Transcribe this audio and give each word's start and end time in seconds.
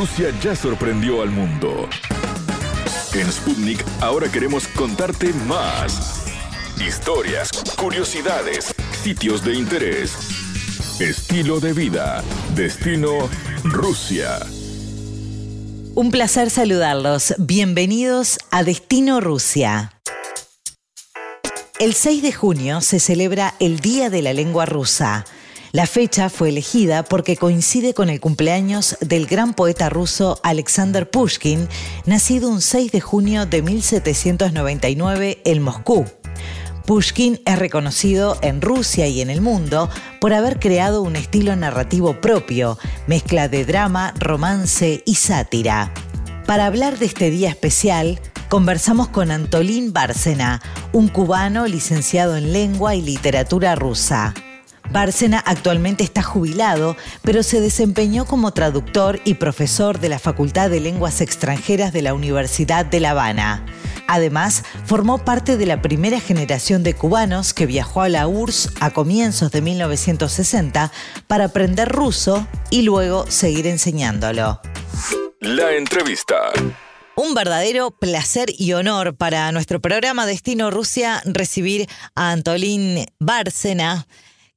Rusia 0.00 0.32
ya 0.42 0.56
sorprendió 0.56 1.20
al 1.20 1.28
mundo. 1.28 1.86
En 3.12 3.30
Sputnik 3.30 3.84
ahora 4.00 4.32
queremos 4.32 4.66
contarte 4.68 5.34
más. 5.46 6.24
Historias, 6.80 7.50
curiosidades, 7.76 8.74
sitios 9.02 9.44
de 9.44 9.56
interés, 9.56 10.14
estilo 11.00 11.60
de 11.60 11.74
vida, 11.74 12.24
destino 12.54 13.28
Rusia. 13.62 14.38
Un 15.94 16.10
placer 16.10 16.48
saludarlos. 16.48 17.34
Bienvenidos 17.36 18.38
a 18.50 18.64
Destino 18.64 19.20
Rusia. 19.20 19.92
El 21.78 21.92
6 21.92 22.22
de 22.22 22.32
junio 22.32 22.80
se 22.80 23.00
celebra 23.00 23.54
el 23.60 23.80
Día 23.80 24.08
de 24.08 24.22
la 24.22 24.32
Lengua 24.32 24.64
Rusa. 24.64 25.26
La 25.72 25.86
fecha 25.86 26.30
fue 26.30 26.48
elegida 26.48 27.04
porque 27.04 27.36
coincide 27.36 27.94
con 27.94 28.10
el 28.10 28.18
cumpleaños 28.18 28.96
del 29.00 29.26
gran 29.26 29.54
poeta 29.54 29.88
ruso 29.88 30.40
Alexander 30.42 31.08
Pushkin, 31.08 31.68
nacido 32.06 32.48
un 32.48 32.60
6 32.60 32.90
de 32.90 33.00
junio 33.00 33.46
de 33.46 33.62
1799 33.62 35.42
en 35.44 35.62
Moscú. 35.62 36.06
Pushkin 36.86 37.40
es 37.46 37.56
reconocido 37.56 38.36
en 38.42 38.60
Rusia 38.60 39.06
y 39.06 39.20
en 39.20 39.30
el 39.30 39.42
mundo 39.42 39.88
por 40.20 40.32
haber 40.32 40.58
creado 40.58 41.02
un 41.02 41.14
estilo 41.14 41.54
narrativo 41.54 42.20
propio, 42.20 42.76
mezcla 43.06 43.46
de 43.46 43.64
drama, 43.64 44.12
romance 44.18 45.04
y 45.06 45.14
sátira. 45.14 45.92
Para 46.46 46.66
hablar 46.66 46.98
de 46.98 47.06
este 47.06 47.30
día 47.30 47.48
especial, 47.48 48.18
conversamos 48.48 49.06
con 49.06 49.30
Antolín 49.30 49.92
Bárcena, 49.92 50.60
un 50.92 51.06
cubano 51.06 51.68
licenciado 51.68 52.36
en 52.36 52.52
lengua 52.52 52.96
y 52.96 53.02
literatura 53.02 53.76
rusa. 53.76 54.34
Bárcena 54.90 55.38
actualmente 55.38 56.02
está 56.02 56.22
jubilado, 56.22 56.96
pero 57.22 57.42
se 57.42 57.60
desempeñó 57.60 58.24
como 58.24 58.52
traductor 58.52 59.20
y 59.24 59.34
profesor 59.34 60.00
de 60.00 60.08
la 60.08 60.18
Facultad 60.18 60.70
de 60.70 60.80
Lenguas 60.80 61.20
Extranjeras 61.20 61.92
de 61.92 62.02
la 62.02 62.14
Universidad 62.14 62.84
de 62.84 63.00
La 63.00 63.10
Habana. 63.10 63.64
Además, 64.08 64.64
formó 64.84 65.18
parte 65.18 65.56
de 65.56 65.66
la 65.66 65.80
primera 65.80 66.18
generación 66.18 66.82
de 66.82 66.94
cubanos 66.94 67.54
que 67.54 67.66
viajó 67.66 68.02
a 68.02 68.08
la 68.08 68.26
URSS 68.26 68.72
a 68.80 68.90
comienzos 68.90 69.52
de 69.52 69.62
1960 69.62 70.90
para 71.28 71.44
aprender 71.44 71.88
ruso 71.88 72.46
y 72.70 72.82
luego 72.82 73.24
seguir 73.28 73.68
enseñándolo. 73.68 74.60
La 75.38 75.72
entrevista. 75.74 76.36
Un 77.14 77.34
verdadero 77.34 77.92
placer 77.92 78.50
y 78.56 78.72
honor 78.72 79.14
para 79.14 79.52
nuestro 79.52 79.80
programa 79.80 80.26
Destino 80.26 80.70
Rusia 80.70 81.22
recibir 81.24 81.88
a 82.14 82.32
Antolín 82.32 83.06
Bárcena 83.18 84.06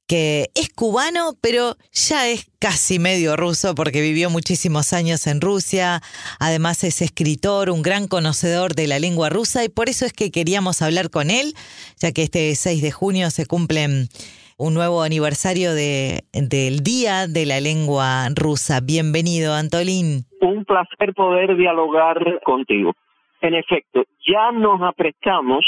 que 0.06 0.46
es 0.54 0.68
cubano, 0.74 1.32
pero 1.42 1.76
ya 1.92 2.28
es 2.28 2.50
casi 2.60 2.98
medio 2.98 3.36
ruso 3.36 3.74
porque 3.74 4.00
vivió 4.00 4.30
muchísimos 4.30 4.92
años 4.92 5.26
en 5.26 5.40
Rusia. 5.40 6.00
Además 6.40 6.84
es 6.84 7.00
escritor, 7.02 7.70
un 7.70 7.82
gran 7.82 8.08
conocedor 8.08 8.74
de 8.74 8.86
la 8.86 8.98
lengua 8.98 9.30
rusa 9.30 9.64
y 9.64 9.68
por 9.68 9.88
eso 9.88 10.04
es 10.04 10.12
que 10.12 10.30
queríamos 10.30 10.82
hablar 10.82 11.10
con 11.10 11.30
él, 11.30 11.54
ya 11.96 12.12
que 12.12 12.22
este 12.22 12.54
6 12.54 12.82
de 12.82 12.90
junio 12.90 13.30
se 13.30 13.46
cumple 13.46 14.08
un 14.56 14.74
nuevo 14.74 15.02
aniversario 15.02 15.74
de, 15.74 16.24
del 16.32 16.80
Día 16.80 17.26
de 17.26 17.46
la 17.46 17.60
Lengua 17.60 18.28
Rusa. 18.34 18.80
Bienvenido, 18.80 19.54
Antolín. 19.54 20.24
Un 20.40 20.64
placer 20.64 21.12
poder 21.14 21.56
dialogar 21.56 22.40
contigo. 22.44 22.92
En 23.40 23.54
efecto, 23.54 24.04
ya 24.26 24.52
nos 24.52 24.80
aprestamos 24.82 25.66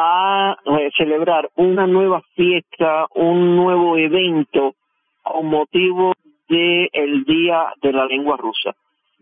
a 0.00 0.56
celebrar 0.96 1.50
una 1.56 1.88
nueva 1.88 2.22
fiesta, 2.36 3.06
un 3.16 3.56
nuevo 3.56 3.96
evento 3.96 4.76
con 5.22 5.46
motivo 5.46 6.12
del 6.48 6.88
el 6.92 7.24
Día 7.24 7.72
de 7.82 7.92
la 7.92 8.06
Lengua 8.06 8.36
Rusa. 8.36 8.76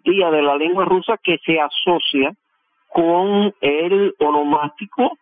Día 0.05 0.31
de 0.31 0.43
la 0.43 0.55
Lengua 0.57 0.85
Rusa 0.85 1.17
que 1.23 1.39
se 1.47 1.59
asocia 1.59 2.35
con 2.89 3.55
el 3.63 4.15
onomástico 4.19 5.17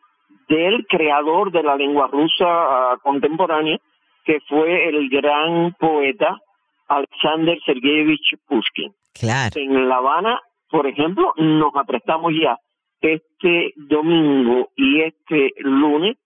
del 0.49 0.87
creador 0.89 1.53
de 1.53 1.63
la 1.63 1.77
lengua 1.77 2.09
rusa 2.09 2.47
ah, 2.47 2.98
contemporánea, 3.03 3.79
que 4.25 4.41
fue 4.48 4.89
el 4.89 5.09
gran 5.09 5.73
poeta 5.75 6.37
Alexander 6.89 7.59
Sergeyevich 7.64 8.37
Pushkin. 8.47 8.93
Claro. 9.14 9.53
En 9.55 9.89
La 9.89 9.97
Habana, 9.97 10.41
por 10.69 10.87
ejemplo, 10.89 11.33
nos 11.37 11.75
aprestamos 11.77 12.33
ya 12.41 12.59
este 13.01 13.75
domingo 13.77 14.71
y 14.77 15.03
este 15.03 15.53
lunes 15.59 16.17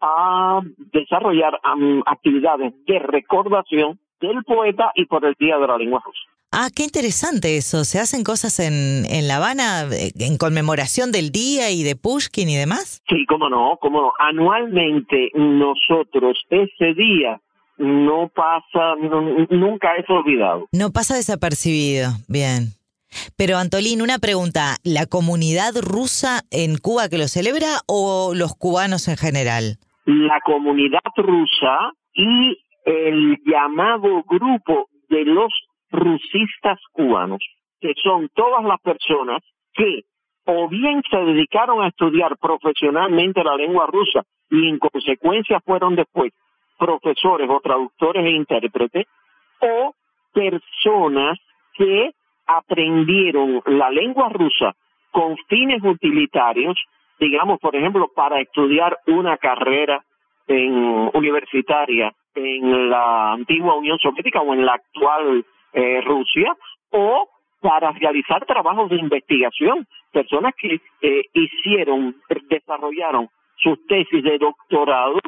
a 0.00 0.60
desarrollar 0.92 1.60
actividades 2.06 2.72
de 2.86 2.98
recordación 2.98 3.98
del 4.20 4.42
poeta 4.44 4.92
y 4.94 5.06
por 5.06 5.24
el 5.24 5.34
Día 5.38 5.58
de 5.58 5.66
la 5.66 5.78
Lengua 5.78 6.02
Rusa. 6.04 6.20
Ah, 6.52 6.68
qué 6.74 6.82
interesante 6.82 7.56
eso. 7.56 7.84
¿Se 7.84 8.00
hacen 8.00 8.24
cosas 8.24 8.58
en, 8.58 9.04
en 9.08 9.28
La 9.28 9.36
Habana 9.36 9.84
eh, 9.92 10.10
en 10.18 10.36
conmemoración 10.36 11.12
del 11.12 11.30
día 11.30 11.70
y 11.70 11.84
de 11.84 11.94
Pushkin 11.94 12.48
y 12.48 12.56
demás? 12.56 13.02
Sí, 13.08 13.24
cómo 13.28 13.48
no, 13.48 13.78
cómo 13.80 14.00
no. 14.00 14.12
Anualmente 14.18 15.30
nosotros 15.34 16.38
ese 16.50 16.94
día 16.94 17.40
no 17.78 18.30
pasa, 18.34 18.96
nunca 19.50 19.94
es 19.96 20.10
olvidado. 20.10 20.66
No 20.72 20.90
pasa 20.90 21.14
desapercibido, 21.14 22.10
bien. 22.28 22.74
Pero 23.36 23.56
Antolín, 23.56 24.02
una 24.02 24.18
pregunta, 24.18 24.76
¿la 24.84 25.06
comunidad 25.06 25.72
rusa 25.80 26.42
en 26.50 26.78
Cuba 26.78 27.08
que 27.08 27.18
lo 27.18 27.28
celebra 27.28 27.80
o 27.86 28.32
los 28.34 28.54
cubanos 28.56 29.08
en 29.08 29.16
general? 29.16 29.78
La 30.06 30.40
comunidad 30.44 31.00
rusa 31.16 31.92
y 32.14 32.58
el 32.84 33.38
llamado 33.44 34.22
grupo 34.24 34.88
de 35.08 35.24
los 35.24 35.52
rusistas 35.90 36.78
cubanos, 36.92 37.40
que 37.80 37.94
son 38.02 38.28
todas 38.34 38.64
las 38.64 38.80
personas 38.80 39.42
que 39.74 40.04
o 40.46 40.68
bien 40.68 41.02
se 41.08 41.16
dedicaron 41.16 41.82
a 41.82 41.88
estudiar 41.88 42.36
profesionalmente 42.38 43.44
la 43.44 43.56
lengua 43.56 43.86
rusa 43.86 44.22
y 44.50 44.68
en 44.68 44.78
consecuencia 44.78 45.60
fueron 45.60 45.94
después 45.94 46.32
profesores 46.78 47.48
o 47.50 47.60
traductores 47.60 48.24
e 48.24 48.30
intérpretes, 48.30 49.06
o 49.60 49.94
personas 50.32 51.38
que 51.74 52.10
aprendieron 52.56 53.62
la 53.66 53.90
lengua 53.90 54.28
rusa 54.28 54.74
con 55.10 55.36
fines 55.48 55.82
utilitarios, 55.82 56.76
digamos, 57.18 57.58
por 57.60 57.76
ejemplo, 57.76 58.10
para 58.14 58.40
estudiar 58.40 58.98
una 59.06 59.36
carrera 59.36 60.04
en 60.46 61.10
universitaria 61.14 62.12
en 62.34 62.90
la 62.90 63.32
antigua 63.32 63.74
Unión 63.74 63.98
Soviética 63.98 64.40
o 64.40 64.54
en 64.54 64.64
la 64.64 64.74
actual 64.74 65.44
eh, 65.72 66.00
Rusia, 66.00 66.54
o 66.90 67.28
para 67.60 67.92
realizar 67.92 68.44
trabajos 68.46 68.90
de 68.90 68.96
investigación, 68.96 69.86
personas 70.12 70.54
que 70.56 70.80
eh, 71.02 71.22
hicieron, 71.34 72.16
desarrollaron 72.48 73.28
sus 73.56 73.86
tesis 73.86 74.24
de 74.24 74.38
doctorado 74.38 75.20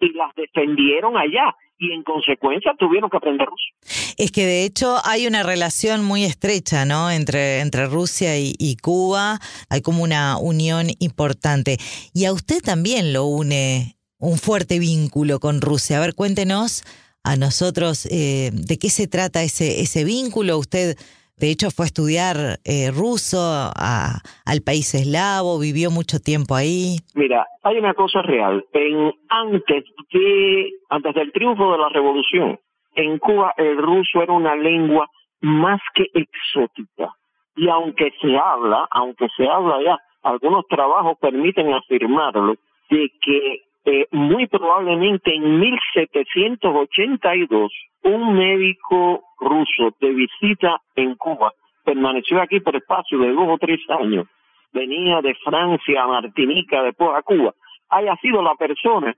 y 0.00 0.12
las 0.12 0.34
defendieron 0.34 1.16
allá 1.16 1.54
y 1.78 1.92
en 1.92 2.02
consecuencia 2.02 2.74
tuvieron 2.78 3.08
que 3.08 3.16
aprender 3.16 3.46
ruso. 3.46 4.05
Es 4.18 4.32
que 4.32 4.46
de 4.46 4.64
hecho 4.64 4.96
hay 5.04 5.26
una 5.26 5.42
relación 5.42 6.04
muy 6.04 6.24
estrecha, 6.24 6.84
¿no? 6.84 7.10
Entre, 7.10 7.60
entre 7.60 7.86
Rusia 7.86 8.38
y, 8.38 8.76
Cuba, 8.82 9.38
hay 9.68 9.82
como 9.82 10.02
una 10.02 10.38
unión 10.38 10.86
importante. 10.98 11.76
Y 12.14 12.24
a 12.24 12.32
usted 12.32 12.62
también 12.62 13.12
lo 13.12 13.24
une 13.24 13.96
un 14.18 14.38
fuerte 14.38 14.78
vínculo 14.78 15.40
con 15.40 15.60
Rusia. 15.60 15.98
A 15.98 16.00
ver, 16.00 16.14
cuéntenos 16.14 16.82
a 17.22 17.36
nosotros 17.36 18.06
eh, 18.10 18.50
de 18.52 18.78
qué 18.78 18.88
se 18.88 19.06
trata 19.06 19.42
ese, 19.42 19.80
ese 19.82 20.04
vínculo. 20.04 20.56
Usted 20.58 20.96
de 21.38 21.50
hecho, 21.50 21.70
fue 21.70 21.84
a 21.84 21.92
estudiar 21.92 22.36
eh, 22.64 22.90
ruso 22.90 23.38
al 23.38 24.62
país 24.64 24.94
eslavo, 24.94 25.58
vivió 25.58 25.90
mucho 25.90 26.18
tiempo 26.18 26.54
ahí. 26.54 26.96
Mira, 27.14 27.46
hay 27.62 27.76
una 27.76 27.92
cosa 27.92 28.22
real. 28.22 28.64
En, 28.72 29.12
antes, 29.28 29.84
de, 30.14 30.70
antes 30.88 31.14
del 31.14 31.32
triunfo 31.32 31.72
de 31.72 31.78
la 31.78 31.90
revolución, 31.90 32.58
en 32.96 33.18
Cuba 33.18 33.54
el 33.56 33.76
ruso 33.76 34.20
era 34.22 34.32
una 34.32 34.56
lengua 34.56 35.08
más 35.40 35.80
que 35.94 36.08
exótica. 36.14 37.14
Y 37.54 37.68
aunque 37.68 38.12
se 38.20 38.36
habla, 38.36 38.88
aunque 38.90 39.28
se 39.36 39.48
habla 39.48 39.80
ya, 39.82 39.96
algunos 40.22 40.66
trabajos 40.66 41.16
permiten 41.20 41.72
afirmarlo, 41.72 42.56
de 42.90 43.12
que 43.22 43.62
eh, 43.84 44.08
muy 44.10 44.48
probablemente 44.48 45.32
en 45.34 45.60
1782 45.60 47.72
un 48.02 48.34
médico 48.34 49.22
ruso 49.38 49.94
de 50.00 50.10
visita 50.10 50.80
en 50.96 51.14
Cuba 51.14 51.52
permaneció 51.84 52.42
aquí 52.42 52.58
por 52.60 52.74
espacio 52.74 53.18
de 53.18 53.32
dos 53.32 53.46
o 53.48 53.58
tres 53.58 53.78
años, 53.88 54.26
venía 54.72 55.20
de 55.22 55.36
Francia 55.36 56.04
Martinica, 56.06 56.82
después 56.82 57.10
a 57.14 57.22
Cuba, 57.22 57.54
haya 57.88 58.16
sido 58.16 58.42
la 58.42 58.56
persona 58.56 59.16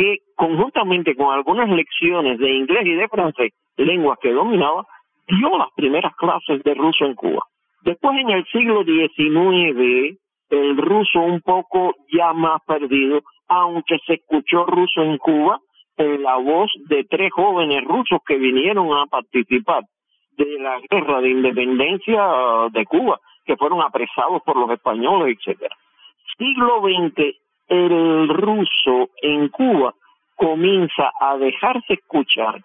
que 0.00 0.20
conjuntamente 0.34 1.14
con 1.14 1.30
algunas 1.30 1.68
lecciones 1.68 2.38
de 2.38 2.50
inglés 2.50 2.86
y 2.86 2.94
de 2.94 3.06
francés, 3.08 3.52
lenguas 3.76 4.18
que 4.22 4.32
dominaba, 4.32 4.86
dio 5.28 5.58
las 5.58 5.68
primeras 5.76 6.16
clases 6.16 6.62
de 6.62 6.72
ruso 6.72 7.04
en 7.04 7.14
Cuba. 7.14 7.42
Después 7.82 8.18
en 8.18 8.30
el 8.30 8.46
siglo 8.46 8.82
XIX, 8.82 10.18
el 10.48 10.76
ruso 10.78 11.20
un 11.20 11.42
poco 11.42 11.94
ya 12.10 12.32
más 12.32 12.62
perdido, 12.66 13.20
aunque 13.48 13.98
se 14.06 14.14
escuchó 14.14 14.64
ruso 14.64 15.02
en 15.02 15.18
Cuba, 15.18 15.60
en 15.98 16.22
la 16.22 16.36
voz 16.36 16.72
de 16.88 17.04
tres 17.04 17.30
jóvenes 17.30 17.84
rusos 17.84 18.20
que 18.26 18.38
vinieron 18.38 18.90
a 18.96 19.04
participar 19.04 19.82
de 20.38 20.58
la 20.60 20.80
guerra 20.90 21.20
de 21.20 21.28
independencia 21.28 22.22
de 22.72 22.86
Cuba, 22.86 23.20
que 23.44 23.58
fueron 23.58 23.82
apresados 23.82 24.40
por 24.46 24.56
los 24.56 24.70
españoles, 24.70 25.36
etcétera. 25.36 25.76
Siglo 26.38 26.80
XX, 26.80 27.36
el 27.70 28.28
ruso 28.28 29.10
en 29.22 29.48
Cuba 29.48 29.94
comienza 30.34 31.12
a 31.20 31.38
dejarse 31.38 31.94
escuchar, 31.94 32.60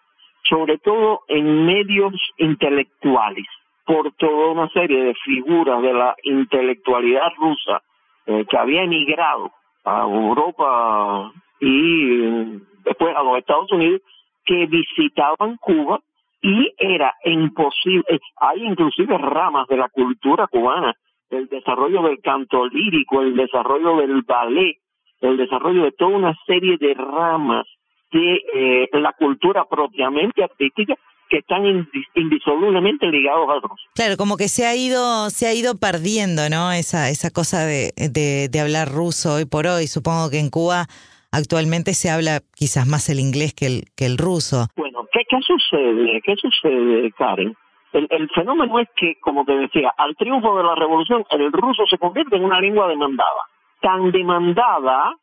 sobre 0.50 0.80
todo 0.80 1.22
en 1.28 1.66
medios 1.66 2.13
intelectuales, 2.38 3.46
por 3.86 4.12
toda 4.13 4.52
una 4.52 4.69
serie 4.69 5.04
de 5.04 5.13
figuras 5.24 5.81
de 5.84 5.94
la 5.94 6.16
intelectualidad 6.24 7.31
rusa 7.38 7.84
eh, 8.25 8.46
que 8.50 8.57
había 8.57 8.81
emigrado 8.81 9.52
a 9.84 10.02
Europa 10.02 11.31
y 11.60 12.60
después 12.84 13.16
a 13.16 13.22
los 13.24 13.38
Estados 13.38 13.72
Unidos, 13.72 14.01
que 14.44 14.66
visitaban 14.66 15.58
Cuba 15.58 16.00
y 16.42 16.74
era 16.78 17.13
imposible, 17.25 18.19
hay 18.38 18.63
inclusive 18.63 19.18
ramas 19.19 19.68
de 19.68 19.78
la 19.78 19.90
cultura 19.90 20.48
cubana, 20.48 20.96
el 21.30 21.48
desarrollo 21.48 22.01
del 22.04 22.22
canto 22.22 22.66
lírico, 22.68 23.22
el 23.22 23.36
desarrollo 23.36 23.98
del 23.98 24.22
ballet, 24.24 24.78
el 25.22 25.38
desarrollo 25.38 25.84
de 25.84 25.92
toda 25.92 26.16
una 26.16 26.36
serie 26.46 26.78
de 26.78 26.94
ramas 26.94 27.66
de 28.12 28.42
eh, 28.54 28.90
la 28.94 29.14
cultura 29.14 29.66
propiamente 29.66 30.44
artística 30.44 30.96
que 31.30 31.38
están 31.38 31.66
indisolublemente 32.14 33.08
ligados 33.08 33.50
a 33.50 33.58
otros. 33.58 33.80
Claro, 33.96 34.16
como 34.16 34.38
que 34.38 34.48
se 34.48 34.66
ha 34.66 34.76
ido 34.76 35.30
se 35.32 35.48
ha 35.48 35.54
ido 35.54 35.76
perdiendo, 35.80 36.50
¿no? 36.50 36.72
Esa 36.72 37.10
esa 37.10 37.32
cosa 37.32 37.66
de, 37.66 37.92
de, 37.98 38.48
de 38.50 38.60
hablar 38.60 38.90
ruso 38.90 39.36
hoy 39.36 39.46
por 39.46 39.66
hoy. 39.66 39.88
Supongo 39.88 40.30
que 40.30 40.40
en 40.40 40.50
Cuba 40.50 40.86
actualmente 41.32 41.94
se 41.94 42.10
habla 42.10 42.42
quizás 42.56 42.88
más 42.88 43.10
el 43.10 43.20
inglés 43.20 43.54
que 43.54 43.66
el, 43.66 43.84
que 43.98 44.06
el 44.06 44.18
ruso. 44.18 44.68
Bueno, 44.76 45.06
¿qué, 45.12 45.22
qué 45.28 45.38
sucede? 45.42 46.22
¿Qué 46.24 46.36
sucede, 46.38 47.12
Karen? 47.12 47.56
El, 47.94 48.08
el, 48.10 48.30
fenómeno 48.30 48.80
es 48.80 48.90
que, 48.96 49.16
como 49.22 49.46
te 49.46 49.56
decía, 49.56 49.94
al 49.98 50.16
triunfo 50.16 50.58
de 50.58 50.64
la 50.64 50.76
revolución, 50.76 51.24
el 51.32 51.52
ruso 51.52 51.84
se 51.90 51.98
convierte 51.98 52.36
en 52.36 52.44
una 52.44 52.60
lengua 52.60 52.88
demandada. 52.88 53.42
Tan 53.81 54.12
demandada 54.12 55.13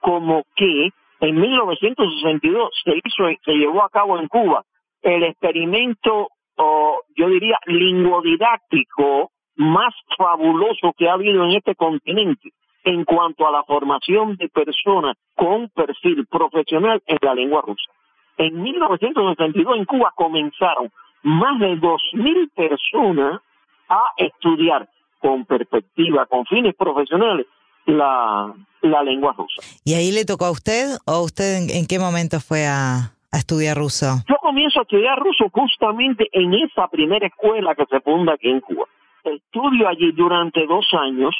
como 0.00 0.44
que 0.54 0.90
en 1.20 1.40
1962 1.40 2.70
se 2.84 2.92
hizo, 3.02 3.24
se 3.44 3.52
llevó 3.52 3.82
a 3.82 3.88
cabo 3.88 4.18
en 4.18 4.28
Cuba 4.28 4.64
el 5.02 5.22
experimento, 5.22 6.28
o 6.56 7.00
yo 7.16 7.28
diría, 7.28 7.58
lingüodidáctico 7.66 9.30
más 9.56 9.94
fabuloso 10.16 10.92
que 10.96 11.08
ha 11.08 11.14
habido 11.14 11.44
en 11.44 11.52
este 11.52 11.74
continente 11.74 12.50
en 12.84 13.04
cuanto 13.04 13.46
a 13.46 13.50
la 13.50 13.62
formación 13.64 14.36
de 14.36 14.48
personas 14.48 15.16
con 15.34 15.68
perfil 15.70 16.26
profesional 16.26 17.02
en 17.06 17.18
la 17.22 17.34
lengua 17.34 17.62
rusa. 17.62 17.90
En 18.36 18.60
1962 18.60 19.76
en 19.76 19.84
Cuba 19.84 20.12
comenzaron 20.14 20.90
más 21.22 21.58
de 21.60 21.76
2.000 21.76 22.50
personas 22.54 23.40
a 23.88 24.02
estudiar 24.18 24.88
con 25.20 25.46
perspectiva, 25.46 26.26
con 26.26 26.44
fines 26.44 26.74
profesionales, 26.74 27.46
la, 27.86 28.52
la 28.82 29.02
lengua 29.02 29.34
rusa. 29.36 29.62
¿Y 29.84 29.94
ahí 29.94 30.12
le 30.12 30.24
tocó 30.24 30.46
a 30.46 30.50
usted 30.50 30.96
o 31.06 31.22
usted 31.22 31.56
en, 31.56 31.70
en 31.70 31.86
qué 31.86 31.98
momento 31.98 32.40
fue 32.40 32.66
a, 32.66 33.12
a 33.32 33.36
estudiar 33.36 33.76
ruso? 33.76 34.06
Yo 34.28 34.36
comienzo 34.40 34.80
a 34.80 34.82
estudiar 34.82 35.18
ruso 35.18 35.44
justamente 35.52 36.28
en 36.32 36.54
esa 36.54 36.88
primera 36.88 37.26
escuela 37.26 37.74
que 37.74 37.84
se 37.90 38.00
funda 38.00 38.34
aquí 38.34 38.48
en 38.48 38.60
Cuba. 38.60 38.84
Estudio 39.24 39.88
allí 39.88 40.12
durante 40.12 40.66
dos 40.66 40.86
años 40.92 41.34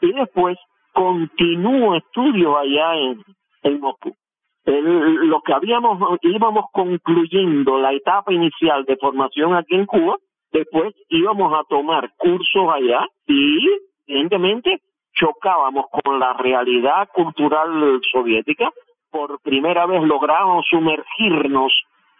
y 0.00 0.12
después 0.12 0.58
continúo 0.92 1.96
estudios 1.96 2.54
allá 2.60 2.96
en, 2.96 3.24
en 3.62 3.80
Moscú. 3.80 4.14
lo 4.64 5.40
que 5.42 5.52
habíamos, 5.52 6.18
íbamos 6.22 6.66
concluyendo 6.72 7.78
la 7.78 7.92
etapa 7.92 8.32
inicial 8.32 8.84
de 8.84 8.96
formación 8.96 9.54
aquí 9.54 9.74
en 9.74 9.86
Cuba, 9.86 10.16
después 10.52 10.94
íbamos 11.08 11.52
a 11.54 11.64
tomar 11.68 12.12
cursos 12.18 12.68
allá 12.72 13.06
y, 13.26 13.58
evidentemente, 14.06 14.80
chocábamos 15.14 15.86
con 15.90 16.18
la 16.18 16.32
realidad 16.34 17.08
cultural 17.12 18.00
soviética. 18.12 18.70
Por 19.10 19.40
primera 19.40 19.86
vez 19.86 20.02
logramos 20.02 20.64
sumergirnos 20.70 21.72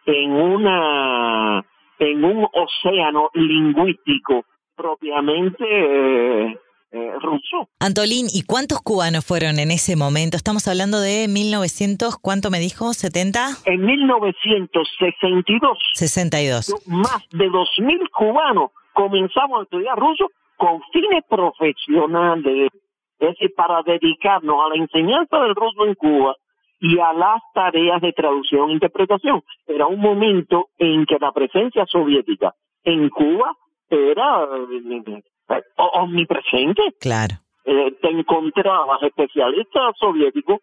en 0.06 0.32
una 0.32 1.64
en 1.98 2.24
un 2.24 2.48
océano 2.52 3.30
lingüístico 3.34 4.44
propiamente 4.74 5.64
eh, 5.64 6.58
eh, 6.90 7.12
ruso. 7.20 7.68
Antolín, 7.80 8.26
¿y 8.32 8.42
cuántos 8.42 8.82
cubanos 8.82 9.24
fueron 9.24 9.58
en 9.58 9.70
ese 9.70 9.96
momento? 9.96 10.36
Estamos 10.36 10.68
hablando 10.68 11.00
de 11.00 11.26
1900, 11.28 12.18
¿cuánto 12.18 12.50
me 12.50 12.58
dijo? 12.58 12.86
¿70? 12.86 13.62
En 13.64 13.84
1962. 13.86 15.78
62. 15.94 16.74
Más 16.86 17.26
de 17.30 17.48
2.000 17.48 18.10
cubanos 18.10 18.72
comenzamos 18.92 19.60
a 19.60 19.62
estudiar 19.62 19.96
ruso 19.98 20.28
con 20.56 20.82
fines 20.92 21.24
profesionales, 21.28 22.68
es 23.22 23.38
decir, 23.38 23.52
para 23.56 23.82
dedicarnos 23.82 24.56
a 24.64 24.68
la 24.68 24.76
enseñanza 24.76 25.40
del 25.40 25.54
ruso 25.54 25.86
en 25.86 25.94
Cuba 25.94 26.34
y 26.80 26.98
a 26.98 27.12
las 27.12 27.40
tareas 27.54 28.00
de 28.00 28.12
traducción 28.12 28.70
e 28.70 28.72
interpretación. 28.72 29.42
Era 29.66 29.86
un 29.86 30.00
momento 30.00 30.66
en 30.78 31.06
que 31.06 31.18
la 31.20 31.30
presencia 31.30 31.86
soviética 31.86 32.54
en 32.82 33.08
Cuba 33.08 33.56
era 33.88 34.48
eh, 35.48 35.62
omnipresente. 35.76 36.82
Claro. 37.00 37.36
Eh, 37.64 37.92
te 38.00 38.08
encontrabas 38.08 39.00
especialistas 39.02 39.94
soviéticos 39.98 40.58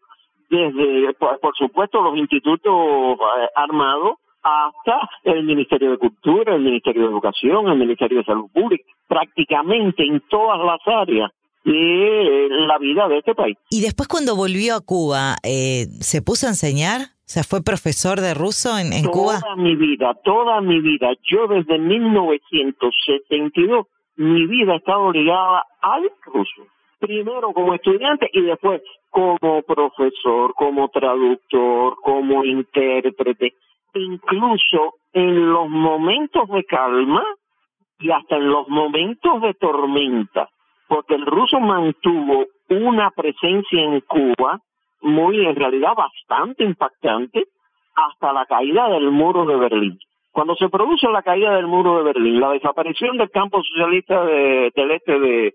desde, 0.49 1.13
por, 1.13 1.55
supuesto, 1.55 2.01
los 2.01 2.17
institutos 2.17 2.73
eh, 2.73 3.47
armados 3.55 4.17
hasta 4.41 5.09
el 5.23 5.43
Ministerio 5.43 5.91
de 5.91 5.97
Cultura, 5.97 6.55
el 6.55 6.61
Ministerio 6.61 7.03
de 7.03 7.09
Educación, 7.09 7.69
el 7.69 7.77
Ministerio 7.77 8.17
de 8.17 8.25
Salud 8.25 8.49
Pública, 8.51 8.83
prácticamente 9.07 10.03
en 10.03 10.21
todas 10.29 10.59
las 10.59 10.79
áreas 10.85 11.31
de 11.73 12.47
la 12.67 12.77
vida 12.79 13.07
de 13.07 13.19
este 13.19 13.33
país. 13.35 13.57
Y 13.69 13.81
después 13.81 14.07
cuando 14.07 14.35
volvió 14.35 14.75
a 14.75 14.81
Cuba, 14.81 15.35
eh, 15.43 15.85
¿se 16.01 16.21
puso 16.21 16.47
a 16.47 16.49
enseñar? 16.49 17.01
O 17.01 17.31
sea, 17.31 17.43
¿fue 17.43 17.63
profesor 17.63 18.19
de 18.19 18.33
ruso 18.33 18.77
en, 18.77 18.91
en 18.91 19.05
Cuba? 19.05 19.39
Toda 19.39 19.55
mi 19.55 19.75
vida, 19.75 20.15
toda 20.23 20.59
mi 20.61 20.81
vida. 20.81 21.09
Yo 21.29 21.47
desde 21.47 21.77
1972 21.77 23.85
mi 24.15 24.47
vida 24.47 24.73
ha 24.73 24.77
estado 24.77 25.11
ligada 25.11 25.63
al 25.81 26.11
ruso. 26.25 26.63
Primero 26.99 27.53
como 27.53 27.75
estudiante 27.75 28.29
y 28.33 28.41
después 28.41 28.81
como 29.09 29.61
profesor, 29.61 30.53
como 30.55 30.89
traductor, 30.89 31.95
como 32.03 32.43
intérprete. 32.43 33.53
Incluso 33.93 34.95
en 35.13 35.51
los 35.51 35.69
momentos 35.69 36.49
de 36.49 36.65
calma 36.65 37.23
y 37.99 38.11
hasta 38.11 38.37
en 38.37 38.49
los 38.49 38.67
momentos 38.67 39.41
de 39.41 39.53
tormenta, 39.53 40.49
porque 40.89 41.13
el 41.13 41.25
ruso 41.25 41.59
mantuvo 41.59 42.47
una 42.69 43.11
presencia 43.11 43.81
en 43.81 44.01
Cuba 44.01 44.59
muy, 45.01 45.45
en 45.45 45.55
realidad, 45.55 45.93
bastante 45.95 46.63
impactante 46.63 47.45
hasta 47.95 48.33
la 48.33 48.45
caída 48.45 48.89
del 48.89 49.11
muro 49.11 49.45
de 49.45 49.55
Berlín. 49.55 49.99
Cuando 50.31 50.55
se 50.55 50.67
produce 50.67 51.07
la 51.09 51.21
caída 51.21 51.55
del 51.55 51.67
muro 51.67 51.97
de 51.97 52.03
Berlín, 52.03 52.39
la 52.39 52.51
desaparición 52.51 53.17
del 53.17 53.29
campo 53.29 53.61
socialista 53.63 54.25
del 54.25 54.91
este 54.91 55.19
de, 55.19 55.53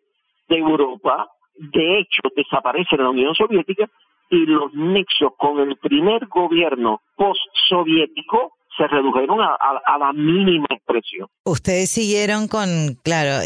Europa, 0.49 1.29
de 1.57 1.99
hecho 1.99 2.23
desaparece 2.37 2.97
la 2.97 3.11
Unión 3.11 3.35
Soviética 3.35 3.89
y 4.31 4.47
los 4.47 4.73
nexos 4.73 5.33
con 5.37 5.59
el 5.59 5.77
primer 5.79 6.27
gobierno 6.27 7.01
post-soviético 7.17 8.53
se 8.77 8.87
redujeron 8.89 9.41
a, 9.41 9.99
la 9.99 10.13
mínima 10.13 10.67
expresión. 10.71 11.29
Ustedes 11.45 11.91
siguieron 11.91 12.49
con, 12.49 12.97
claro, 13.03 13.43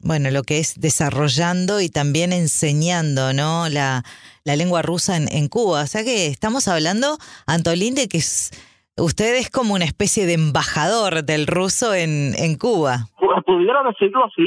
bueno, 0.00 0.30
lo 0.30 0.42
que 0.42 0.58
es 0.58 0.80
desarrollando 0.80 1.80
y 1.80 1.88
también 1.88 2.32
enseñando, 2.32 3.32
¿no? 3.32 3.68
La, 3.68 4.02
la 4.44 4.56
lengua 4.56 4.82
rusa 4.82 5.16
en, 5.16 5.28
en 5.30 5.48
Cuba. 5.48 5.82
O 5.82 5.86
sea 5.86 6.04
que 6.04 6.26
estamos 6.26 6.68
hablando, 6.68 7.16
Antolín, 7.46 7.94
de 7.94 8.08
que 8.08 8.18
es 8.18 8.50
Usted 8.98 9.36
es 9.36 9.50
como 9.50 9.74
una 9.74 9.84
especie 9.84 10.24
de 10.24 10.32
embajador 10.32 11.22
del 11.22 11.46
ruso 11.46 11.92
en, 11.92 12.32
en 12.38 12.56
Cuba. 12.56 13.12
Pudiera 13.44 13.82
decirlo 13.82 14.24
así, 14.24 14.46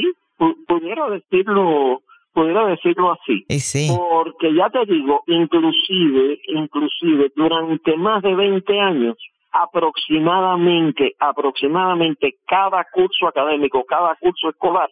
pudiera 0.66 1.08
decirlo, 1.08 2.02
pudiera 2.32 2.66
decirlo 2.66 3.12
así. 3.12 3.44
Sí. 3.60 3.86
Porque 3.96 4.52
ya 4.52 4.68
te 4.70 4.92
digo, 4.92 5.22
inclusive, 5.28 6.40
inclusive 6.48 7.30
durante 7.36 7.96
más 7.96 8.22
de 8.24 8.34
20 8.34 8.80
años, 8.80 9.16
aproximadamente, 9.52 11.14
aproximadamente 11.18 12.36
cada 12.46 12.84
curso 12.92 13.28
académico, 13.28 13.84
cada 13.84 14.14
curso 14.16 14.48
escolar, 14.50 14.90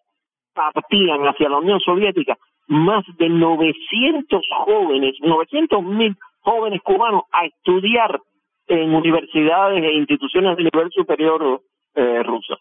partían 0.55 1.23
hacia 1.27 1.49
la 1.49 1.59
Unión 1.59 1.81
Soviética 1.81 2.37
más 2.69 3.05
de 3.17 3.29
900 3.29 4.43
jóvenes, 4.67 5.17
900 5.21 5.83
mil 5.83 6.17
jóvenes 6.41 6.83
cubanos 6.83 7.23
a 7.33 7.47
estudiar 7.47 8.21
en 8.67 8.95
universidades 8.95 9.83
e 9.83 9.95
instituciones 9.95 10.57
de 10.57 10.65
nivel 10.65 10.91
superior 10.93 11.63
eh, 11.95 12.23
rusa. 12.23 12.57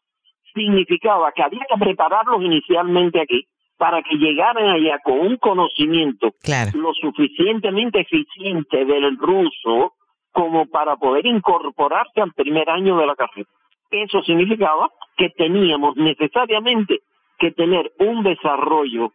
Significaba 0.54 1.32
que 1.34 1.44
había 1.44 1.66
que 1.70 1.78
prepararlos 1.78 2.42
inicialmente 2.42 3.20
aquí 3.20 3.46
para 3.78 4.02
que 4.02 4.16
llegaran 4.16 4.70
allá 4.70 5.00
con 5.04 5.20
un 5.20 5.38
conocimiento 5.38 6.32
lo 6.74 6.94
suficientemente 6.94 8.00
eficiente 8.00 8.86
del 8.86 9.18
ruso 9.18 9.94
como 10.38 10.68
para 10.68 10.96
poder 10.98 11.26
incorporarse 11.26 12.22
al 12.22 12.32
primer 12.34 12.70
año 12.70 12.96
de 12.96 13.08
la 13.08 13.16
carrera. 13.16 13.50
Eso 13.90 14.22
significaba 14.22 14.92
que 15.18 15.32
teníamos 15.32 15.96
necesariamente 15.96 17.00
que 17.40 17.50
tener 17.54 17.92
un 17.98 18.22
desarrollo 18.22 19.14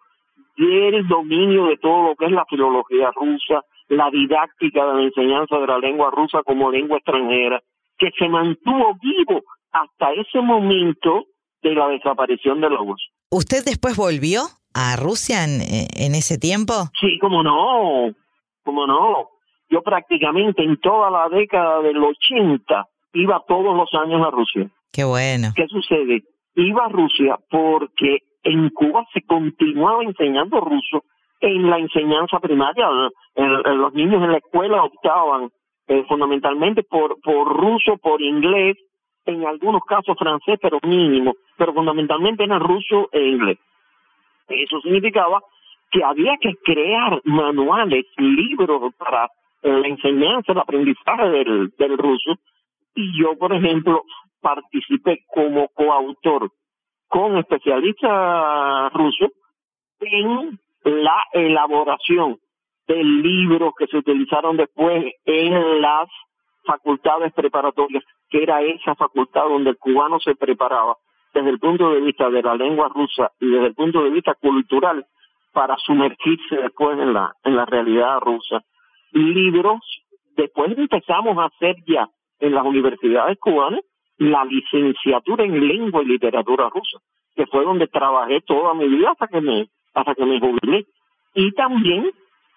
del 0.56 1.06
dominio 1.06 1.66
de 1.66 1.76
todo 1.76 2.08
lo 2.08 2.16
que 2.16 2.24
es 2.24 2.32
la 2.32 2.44
filología 2.46 3.12
rusa, 3.14 3.62
la 3.86 4.10
didáctica 4.10 4.84
de 4.84 4.94
la 4.94 5.02
enseñanza 5.02 5.58
de 5.58 5.66
la 5.68 5.78
lengua 5.78 6.10
rusa 6.10 6.42
como 6.42 6.72
lengua 6.72 6.96
extranjera, 6.96 7.62
que 7.96 8.10
se 8.18 8.28
mantuvo 8.28 8.98
vivo 9.00 9.42
hasta 9.70 10.12
ese 10.14 10.40
momento 10.40 11.26
de 11.62 11.72
la 11.72 11.86
desaparición 11.86 12.60
de 12.60 12.68
la 12.68 12.80
voz. 12.80 13.00
¿Usted 13.30 13.64
después 13.64 13.96
volvió 13.96 14.40
a 14.74 14.96
Rusia 14.96 15.44
en, 15.44 15.60
en 15.60 16.16
ese 16.16 16.36
tiempo? 16.36 16.72
Sí, 17.00 17.16
como 17.20 17.44
no, 17.44 18.12
como 18.64 18.88
no. 18.88 19.31
Yo 19.72 19.80
prácticamente 19.80 20.62
en 20.62 20.76
toda 20.76 21.10
la 21.10 21.30
década 21.30 21.80
del 21.80 21.96
80 21.96 22.86
iba 23.14 23.42
todos 23.48 23.74
los 23.74 23.88
años 23.94 24.20
a 24.26 24.30
Rusia. 24.30 24.68
Qué 24.92 25.02
bueno. 25.02 25.48
¿Qué 25.56 25.66
sucede? 25.66 26.24
Iba 26.54 26.84
a 26.84 26.88
Rusia 26.90 27.38
porque 27.50 28.18
en 28.42 28.68
Cuba 28.68 29.06
se 29.14 29.22
continuaba 29.22 30.02
enseñando 30.02 30.60
ruso 30.60 31.04
en 31.40 31.70
la 31.70 31.78
enseñanza 31.78 32.38
primaria. 32.38 32.86
los 33.34 33.94
niños 33.94 34.22
en 34.22 34.32
la 34.32 34.38
escuela 34.38 34.84
optaban 34.84 35.48
eh, 35.88 36.04
fundamentalmente 36.06 36.82
por, 36.82 37.18
por 37.22 37.48
ruso, 37.48 37.96
por 37.96 38.20
inglés, 38.20 38.76
en 39.24 39.46
algunos 39.46 39.82
casos 39.84 40.18
francés, 40.18 40.58
pero 40.60 40.80
mínimo, 40.82 41.32
pero 41.56 41.72
fundamentalmente 41.72 42.44
era 42.44 42.58
ruso 42.58 43.08
e 43.10 43.22
inglés. 43.22 43.58
Eso 44.48 44.82
significaba 44.82 45.40
que 45.90 46.04
había 46.04 46.36
que 46.38 46.56
crear 46.62 47.22
manuales, 47.24 48.04
libros 48.18 48.92
para 48.98 49.30
la 49.62 49.88
enseñanza, 49.88 50.52
el 50.52 50.58
aprendizaje 50.58 51.28
del, 51.28 51.70
del 51.78 51.98
ruso. 51.98 52.34
Y 52.94 53.20
yo, 53.20 53.36
por 53.38 53.52
ejemplo, 53.52 54.02
participé 54.40 55.24
como 55.28 55.68
coautor 55.68 56.50
con 57.08 57.36
especialistas 57.38 58.92
rusos 58.92 59.30
en 60.00 60.58
la 60.84 61.22
elaboración 61.32 62.38
de 62.88 63.04
libros 63.04 63.72
que 63.78 63.86
se 63.86 63.98
utilizaron 63.98 64.56
después 64.56 65.04
en 65.24 65.80
las 65.80 66.08
facultades 66.64 67.32
preparatorias, 67.32 68.04
que 68.28 68.42
era 68.42 68.62
esa 68.62 68.94
facultad 68.94 69.44
donde 69.48 69.70
el 69.70 69.78
cubano 69.78 70.18
se 70.20 70.34
preparaba 70.34 70.96
desde 71.34 71.50
el 71.50 71.58
punto 71.58 71.90
de 71.90 72.00
vista 72.00 72.28
de 72.30 72.42
la 72.42 72.54
lengua 72.54 72.88
rusa 72.88 73.30
y 73.40 73.48
desde 73.48 73.66
el 73.68 73.74
punto 73.74 74.02
de 74.02 74.10
vista 74.10 74.34
cultural 74.34 75.06
para 75.52 75.76
sumergirse 75.78 76.56
después 76.56 76.98
en 76.98 77.12
la 77.12 77.32
en 77.44 77.56
la 77.56 77.64
realidad 77.64 78.20
rusa. 78.20 78.62
Libros, 79.12 79.80
después 80.36 80.76
empezamos 80.76 81.36
a 81.38 81.46
hacer 81.46 81.76
ya 81.86 82.08
en 82.40 82.54
las 82.54 82.64
universidades 82.64 83.38
cubanas 83.38 83.80
la 84.18 84.44
licenciatura 84.44 85.44
en 85.44 85.66
lengua 85.66 86.02
y 86.02 86.06
literatura 86.06 86.68
rusa, 86.68 86.98
que 87.34 87.46
fue 87.46 87.64
donde 87.64 87.88
trabajé 87.88 88.40
toda 88.42 88.74
mi 88.74 88.88
vida 88.88 89.10
hasta 89.10 89.26
que 89.26 89.40
me 89.40 89.68
hasta 89.94 90.14
que 90.14 90.24
me 90.24 90.40
jubilé. 90.40 90.86
Y 91.34 91.52
también 91.52 92.10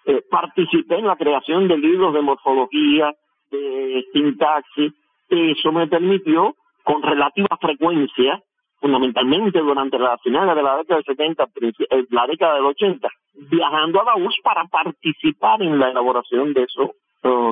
eh, 0.06 0.22
participé 0.30 0.96
en 0.96 1.06
la 1.06 1.16
creación 1.16 1.68
de 1.68 1.76
libros 1.78 2.14
de 2.14 2.22
morfología, 2.22 3.12
de 3.50 4.04
sintaxis. 4.12 4.92
Eso 5.28 5.72
me 5.72 5.86
permitió, 5.86 6.54
con 6.84 7.02
relativa 7.02 7.56
frecuencia, 7.60 8.40
fundamentalmente 8.80 9.58
durante 9.58 9.98
la 9.98 10.18
finales 10.18 10.54
de 10.54 10.62
la 10.62 10.76
década 10.76 10.96
del 10.96 11.04
70, 11.04 11.44
eh, 11.90 12.06
la 12.10 12.26
década 12.26 12.54
del 12.54 12.64
80, 12.66 13.08
viajando 13.50 14.00
a 14.00 14.16
URSS 14.16 14.40
para 14.42 14.64
participar 14.66 15.62
en 15.62 15.78
la 15.78 15.90
elaboración 15.90 16.52
de 16.52 16.64
esos, 16.64 16.90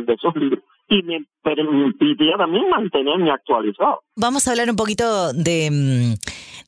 de 0.06 0.12
esos 0.12 0.36
libros 0.36 0.64
y 0.88 1.02
me 1.02 1.24
permitiría 1.42 2.36
también 2.36 2.68
mantenerme 2.68 3.30
actualizado. 3.30 4.00
Vamos 4.16 4.46
a 4.46 4.50
hablar 4.50 4.68
un 4.68 4.76
poquito 4.76 5.32
de, 5.32 5.70
mm, 5.70 6.14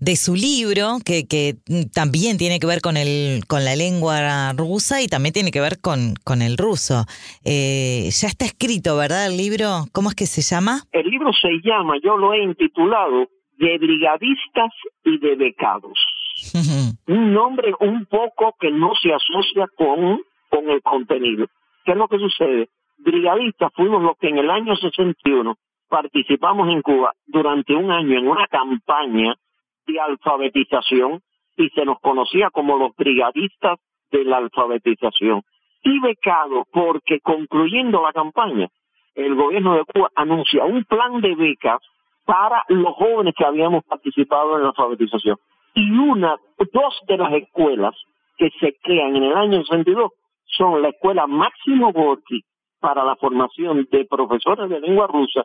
de 0.00 0.16
su 0.16 0.34
libro, 0.34 0.98
que, 1.04 1.26
que 1.26 1.54
también 1.94 2.38
tiene 2.38 2.58
que 2.58 2.66
ver 2.66 2.80
con, 2.80 2.96
el, 2.96 3.44
con 3.46 3.64
la 3.64 3.76
lengua 3.76 4.52
rusa 4.54 5.02
y 5.02 5.08
también 5.08 5.32
tiene 5.32 5.50
que 5.50 5.60
ver 5.60 5.80
con, 5.80 6.14
con 6.24 6.42
el 6.42 6.56
ruso. 6.56 7.04
Eh, 7.44 8.08
ya 8.10 8.28
está 8.28 8.46
escrito, 8.46 8.96
¿verdad, 8.96 9.26
el 9.26 9.36
libro? 9.36 9.84
¿Cómo 9.92 10.08
es 10.08 10.14
que 10.14 10.26
se 10.26 10.42
llama? 10.42 10.82
El 10.92 11.08
libro 11.08 11.30
se 11.32 11.60
llama, 11.62 11.94
yo 12.02 12.16
lo 12.16 12.32
he 12.32 12.42
intitulado, 12.42 13.28
De 13.56 13.78
Brigadistas 13.78 14.72
y 15.04 15.18
de 15.18 15.36
Becados. 15.36 15.98
un 17.06 17.32
nombre 17.32 17.72
un 17.80 18.06
poco 18.06 18.54
que 18.60 18.70
no 18.70 18.92
se 18.94 19.12
asocia 19.12 19.68
con, 19.76 20.20
con 20.50 20.68
el 20.70 20.82
contenido. 20.82 21.46
¿Qué 21.84 21.92
es 21.92 21.98
lo 21.98 22.08
que 22.08 22.18
sucede? 22.18 22.68
brigadistas 22.98 23.72
fuimos 23.74 24.02
los 24.02 24.16
que 24.18 24.28
en 24.28 24.38
el 24.38 24.50
año 24.50 24.74
61 24.74 25.56
participamos 25.88 26.68
en 26.68 26.82
Cuba 26.82 27.12
durante 27.26 27.74
un 27.74 27.90
año 27.90 28.18
en 28.18 28.26
una 28.26 28.46
campaña 28.46 29.34
de 29.86 30.00
alfabetización 30.00 31.20
y 31.56 31.68
se 31.70 31.84
nos 31.84 32.00
conocía 32.00 32.50
como 32.50 32.76
los 32.76 32.94
brigadistas 32.96 33.78
de 34.10 34.24
la 34.24 34.38
alfabetización. 34.38 35.42
Y 35.82 36.00
becado 36.00 36.66
porque 36.72 37.20
concluyendo 37.20 38.02
la 38.02 38.12
campaña, 38.12 38.68
el 39.14 39.34
gobierno 39.34 39.76
de 39.76 39.84
Cuba 39.84 40.10
anuncia 40.16 40.64
un 40.64 40.84
plan 40.84 41.20
de 41.20 41.34
becas 41.34 41.80
para 42.26 42.64
los 42.68 42.94
jóvenes 42.94 43.34
que 43.36 43.46
habíamos 43.46 43.84
participado 43.84 44.56
en 44.56 44.64
la 44.64 44.68
alfabetización. 44.68 45.38
Y 45.74 45.90
una, 45.90 46.36
dos 46.72 47.00
de 47.06 47.16
las 47.16 47.32
escuelas 47.32 47.94
que 48.36 48.50
se 48.60 48.76
crean 48.82 49.16
en 49.16 49.24
el 49.24 49.36
año 49.36 49.62
62 49.62 50.10
son 50.44 50.82
la 50.82 50.88
escuela 50.88 51.26
Máximo 51.26 51.92
Gorky 51.92 52.42
para 52.80 53.04
la 53.04 53.16
formación 53.16 53.86
de 53.90 54.04
profesores 54.04 54.68
de 54.68 54.80
lengua 54.80 55.06
rusa 55.06 55.44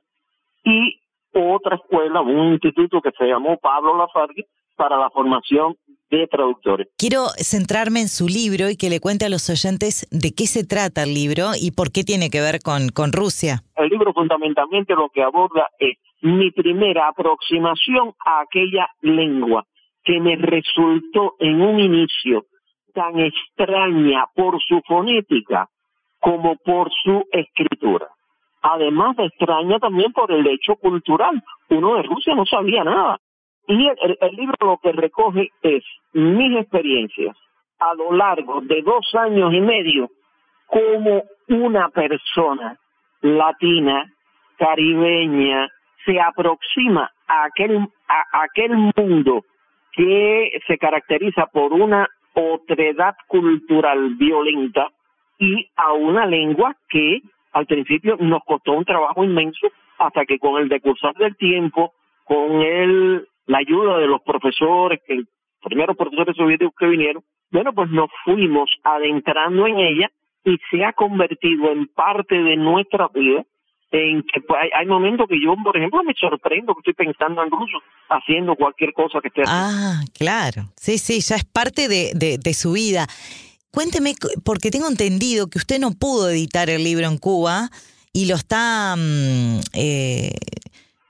y 0.63 0.99
otra 1.33 1.75
escuela, 1.75 2.21
un 2.21 2.53
instituto 2.53 3.01
que 3.01 3.11
se 3.11 3.25
llamó 3.25 3.57
Pablo 3.57 3.97
Lafargue 3.97 4.45
para 4.81 4.97
la 4.97 5.11
formación 5.11 5.75
de 6.09 6.25
traductores. 6.25 6.87
Quiero 6.97 7.27
centrarme 7.37 7.99
en 8.01 8.07
su 8.07 8.25
libro 8.27 8.67
y 8.71 8.75
que 8.75 8.89
le 8.89 8.99
cuente 8.99 9.25
a 9.25 9.29
los 9.29 9.47
oyentes 9.47 10.07
de 10.09 10.33
qué 10.33 10.47
se 10.47 10.65
trata 10.65 11.03
el 11.03 11.13
libro 11.13 11.51
y 11.53 11.69
por 11.69 11.91
qué 11.91 12.03
tiene 12.03 12.31
que 12.31 12.41
ver 12.41 12.61
con, 12.65 12.89
con 12.89 13.13
Rusia. 13.13 13.61
El 13.75 13.89
libro 13.89 14.11
fundamentalmente 14.11 14.95
lo 14.95 15.09
que 15.13 15.21
aborda 15.21 15.69
es 15.77 15.99
mi 16.23 16.49
primera 16.49 17.09
aproximación 17.09 18.13
a 18.25 18.41
aquella 18.41 18.89
lengua 19.01 19.67
que 20.03 20.19
me 20.19 20.35
resultó 20.35 21.35
en 21.37 21.61
un 21.61 21.79
inicio 21.79 22.45
tan 22.95 23.19
extraña 23.19 24.25
por 24.33 24.59
su 24.63 24.81
fonética 24.87 25.69
como 26.19 26.55
por 26.55 26.89
su 27.03 27.23
escritura. 27.31 28.07
Además 28.63 29.15
de 29.15 29.25
extraña 29.25 29.77
también 29.77 30.11
por 30.11 30.31
el 30.31 30.47
hecho 30.47 30.75
cultural. 30.75 31.43
Uno 31.69 31.97
de 31.97 32.01
Rusia 32.01 32.33
no 32.33 32.47
sabía 32.47 32.83
nada. 32.83 33.19
Y 33.67 33.87
el, 33.87 34.35
libro 34.35 34.55
lo 34.61 34.77
que 34.77 34.91
recoge 34.91 35.49
es 35.61 35.83
mis 36.13 36.57
experiencias 36.57 37.37
a 37.79 37.93
lo 37.95 38.11
largo 38.11 38.61
de 38.61 38.81
dos 38.81 39.13
años 39.15 39.53
y 39.53 39.61
medio 39.61 40.09
como 40.67 41.23
una 41.47 41.89
persona 41.89 42.77
latina, 43.21 44.11
caribeña, 44.57 45.69
se 46.05 46.19
aproxima 46.19 47.11
a 47.27 47.45
aquel, 47.45 47.87
a 48.07 48.43
aquel 48.43 48.75
mundo 48.95 49.45
que 49.91 50.59
se 50.67 50.77
caracteriza 50.77 51.47
por 51.47 51.73
una 51.73 52.07
otredad 52.33 53.15
cultural 53.27 54.15
violenta, 54.15 54.89
y 55.41 55.67
a 55.75 55.91
una 55.93 56.27
lengua 56.27 56.75
que 56.87 57.21
al 57.51 57.65
principio 57.65 58.15
nos 58.19 58.43
costó 58.43 58.73
un 58.73 58.85
trabajo 58.85 59.23
inmenso 59.23 59.67
hasta 59.97 60.23
que 60.25 60.37
con 60.37 60.61
el 60.61 60.69
decursar 60.69 61.15
del 61.15 61.35
tiempo, 61.35 61.93
con 62.23 62.61
el, 62.61 63.27
la 63.45 63.59
ayuda 63.59 63.97
de 63.97 64.07
los 64.07 64.21
profesores, 64.21 64.99
que 65.05 65.13
el 65.13 65.27
primeros 65.61 65.95
profesores 65.95 66.35
soviéticos 66.35 66.73
que 66.77 66.87
vinieron, 66.87 67.23
bueno, 67.51 67.71
pues 67.73 67.89
nos 67.91 68.09
fuimos 68.25 68.69
adentrando 68.83 69.67
en 69.67 69.77
ella 69.77 70.09
y 70.43 70.57
se 70.71 70.83
ha 70.83 70.93
convertido 70.93 71.71
en 71.71 71.87
parte 71.87 72.35
de 72.35 72.57
nuestra 72.57 73.07
vida 73.13 73.45
en 73.91 74.23
que 74.23 74.41
pues, 74.41 74.59
hay, 74.73 74.85
momentos 74.87 75.27
que 75.27 75.39
yo, 75.39 75.53
por 75.63 75.77
ejemplo, 75.77 76.01
me 76.03 76.13
sorprendo 76.13 76.73
que 76.73 76.79
estoy 76.89 77.05
pensando 77.05 77.43
en 77.43 77.51
ruso, 77.51 77.77
haciendo 78.09 78.55
cualquier 78.55 78.93
cosa 78.93 79.19
que 79.21 79.27
esté 79.27 79.41
haciendo. 79.43 79.77
Ah, 79.77 80.01
claro. 80.17 80.63
Sí, 80.77 80.97
sí, 80.97 81.19
ya 81.19 81.35
es 81.35 81.43
parte 81.43 81.87
de 81.89 82.53
su 82.53 82.71
vida. 82.71 83.05
Cuénteme, 83.71 84.15
porque 84.43 84.69
tengo 84.69 84.87
entendido 84.87 85.49
que 85.49 85.57
usted 85.57 85.79
no 85.79 85.91
pudo 85.91 86.29
editar 86.29 86.69
el 86.69 86.83
libro 86.83 87.07
en 87.07 87.17
Cuba 87.17 87.69
y 88.13 88.27
lo 88.27 88.35
está... 88.35 88.95
Mm, 88.97 89.59
eh, 89.73 90.31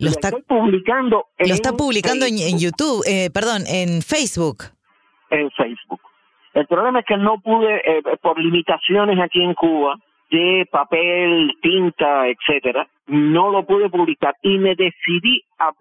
lo, 0.02 0.10
está 0.10 0.32
publicando 0.48 1.28
lo 1.38 1.54
está 1.54 1.74
publicando 1.74 2.26
en, 2.26 2.60
YouTube, 2.60 3.04
eh, 3.08 3.30
perdón, 3.34 3.64
en 3.68 4.02
Facebook. 4.02 4.64
En 5.30 5.50
Facebook. 5.52 6.02
El 6.54 6.68
problema 6.68 7.00
es 7.00 7.06
que 7.06 7.18
no 7.18 7.40
pude, 7.40 7.76
eh, 7.78 8.04
por 8.22 8.38
limitaciones 8.40 9.18
aquí 9.20 9.42
en 9.42 9.54
Cuba, 9.54 9.96
de 10.30 10.68
papel, 10.72 11.54
tinta, 11.62 12.28
etcétera, 12.28 12.88
no 13.08 13.52
lo 13.52 13.66
pude 13.66 13.90
publicar 13.90 14.36
y 14.42 14.58
me 14.58 14.76
decidí 14.76 15.44
a, 15.60 15.72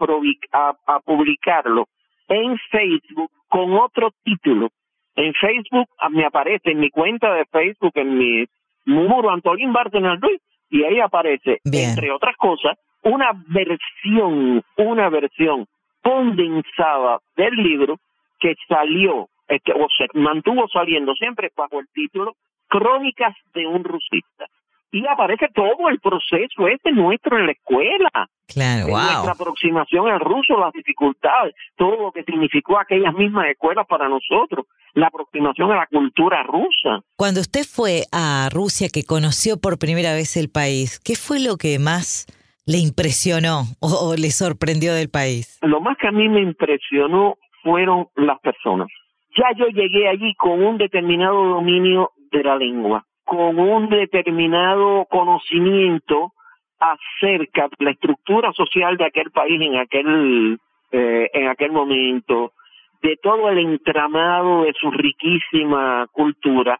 a 0.86 1.00
publicarlo 1.00 1.88
en 2.28 2.56
Facebook 2.70 3.30
con 3.48 3.72
otro 3.74 4.12
título 4.24 4.70
en 5.16 5.34
Facebook 5.34 5.88
ah, 5.98 6.08
me 6.08 6.24
aparece 6.24 6.70
en 6.70 6.80
mi 6.80 6.90
cuenta 6.90 7.32
de 7.34 7.44
Facebook, 7.46 7.92
en 7.94 8.16
mi 8.16 8.46
muro 8.86 9.30
Antolín 9.30 9.72
Bartenal 9.72 10.20
Ruiz, 10.20 10.40
y 10.70 10.84
ahí 10.84 11.00
aparece, 11.00 11.58
entre 11.64 12.12
otras 12.12 12.36
cosas, 12.36 12.78
una 13.02 13.32
versión, 13.48 14.62
una 14.76 15.08
versión 15.08 15.66
condensada 16.02 17.18
del 17.36 17.54
libro 17.54 17.98
que 18.38 18.54
salió, 18.68 19.28
este, 19.48 19.72
o 19.72 19.86
se 19.96 20.06
mantuvo 20.18 20.66
saliendo 20.68 21.14
siempre 21.14 21.50
bajo 21.56 21.80
el 21.80 21.88
título 21.92 22.34
Crónicas 22.68 23.34
de 23.54 23.66
un 23.66 23.84
rusista. 23.84 24.46
Y 24.92 25.06
aparece 25.06 25.48
todo 25.54 25.88
el 25.88 26.00
proceso 26.00 26.66
este 26.66 26.90
nuestro 26.90 27.38
en 27.38 27.46
la 27.46 27.52
escuela. 27.52 28.28
Claro, 28.48 28.88
wow. 28.88 28.96
Nuestra 28.96 29.32
aproximación 29.32 30.08
al 30.08 30.18
ruso, 30.18 30.58
las 30.58 30.72
dificultades, 30.72 31.54
todo 31.76 31.96
lo 31.96 32.12
que 32.12 32.24
significó 32.24 32.78
aquellas 32.78 33.14
mismas 33.14 33.46
escuelas 33.50 33.86
para 33.86 34.08
nosotros, 34.08 34.66
la 34.94 35.06
aproximación 35.06 35.70
a 35.70 35.76
la 35.76 35.86
cultura 35.86 36.42
rusa. 36.42 37.04
Cuando 37.16 37.40
usted 37.40 37.62
fue 37.64 38.02
a 38.10 38.48
Rusia, 38.52 38.88
que 38.92 39.04
conoció 39.04 39.60
por 39.60 39.78
primera 39.78 40.12
vez 40.12 40.36
el 40.36 40.50
país, 40.50 40.98
¿qué 40.98 41.14
fue 41.14 41.38
lo 41.38 41.56
que 41.56 41.78
más 41.78 42.26
le 42.66 42.78
impresionó 42.78 43.64
o, 43.80 44.14
le 44.16 44.30
sorprendió 44.30 44.94
del 44.94 45.10
país? 45.10 45.58
Lo 45.62 45.80
más 45.80 45.96
que 45.98 46.08
a 46.08 46.12
mí 46.12 46.28
me 46.28 46.40
impresionó 46.40 47.36
fueron 47.62 48.06
las 48.16 48.38
personas. 48.40 48.88
Ya 49.36 49.52
yo 49.56 49.66
llegué 49.66 50.08
allí 50.08 50.34
con 50.34 50.62
un 50.62 50.78
determinado 50.78 51.44
dominio 51.44 52.10
de 52.32 52.42
la 52.42 52.56
lengua, 52.56 53.04
con 53.24 53.58
un 53.58 53.88
determinado 53.88 55.06
conocimiento 55.10 56.32
acerca 56.78 57.68
de 57.78 57.84
la 57.84 57.90
estructura 57.92 58.52
social 58.52 58.96
de 58.96 59.04
aquel 59.04 59.30
país 59.30 59.60
en 59.60 59.76
aquel 59.76 60.58
eh, 60.92 61.30
en 61.34 61.46
aquel 61.46 61.70
momento, 61.70 62.52
de 63.00 63.16
todo 63.22 63.48
el 63.48 63.58
entramado 63.58 64.62
de 64.62 64.72
su 64.72 64.90
riquísima 64.90 66.06
cultura, 66.10 66.78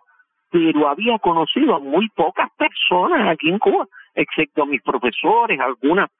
pero 0.50 0.88
había 0.88 1.18
conocido 1.20 1.76
a 1.76 1.78
muy 1.78 2.08
pocas 2.08 2.50
personas 2.56 3.28
aquí 3.28 3.48
en 3.48 3.58
Cuba, 3.58 3.86
excepto 4.14 4.66
mis 4.66 4.82
profesores, 4.82 5.58
algunas 5.60 6.10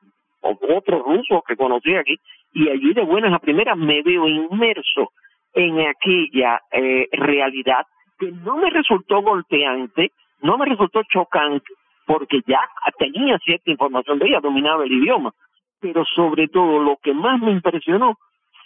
otros 0.40 1.02
rusos 1.04 1.42
que 1.47 1.56
conocí 1.56 1.94
aquí, 1.94 2.16
y 2.52 2.68
allí 2.68 2.92
de 2.94 3.02
buenas 3.02 3.32
a 3.32 3.38
primeras 3.38 3.76
me 3.76 4.02
veo 4.02 4.26
inmerso 4.26 5.12
en 5.52 5.80
aquella 5.80 6.61
eh, 6.73 7.09
realidad 7.12 7.87
que 8.18 8.30
no 8.30 8.56
me 8.56 8.70
resultó 8.70 9.23
golpeante, 9.23 10.12
no 10.42 10.56
me 10.59 10.66
resultó 10.66 11.02
chocante, 11.04 11.73
porque 12.06 12.40
ya 12.47 12.61
tenía 12.99 13.38
cierta 13.38 13.70
información 13.70 14.18
de 14.18 14.28
ella, 14.28 14.40
dominaba 14.40 14.85
el 14.85 14.92
idioma, 14.92 15.32
pero 15.80 16.04
sobre 16.04 16.49
todo 16.49 16.82
lo 16.82 16.97
que 17.02 17.14
más 17.14 17.40
me 17.40 17.52
impresionó 17.52 18.16